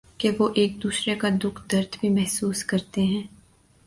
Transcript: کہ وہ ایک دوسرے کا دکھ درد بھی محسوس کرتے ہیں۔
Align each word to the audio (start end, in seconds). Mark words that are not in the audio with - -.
کہ 0.17 0.29
وہ 0.39 0.47
ایک 0.55 0.81
دوسرے 0.83 1.15
کا 1.15 1.27
دکھ 1.43 1.61
درد 1.71 1.95
بھی 1.99 2.09
محسوس 2.09 2.63
کرتے 2.63 3.01
ہیں۔ 3.03 3.23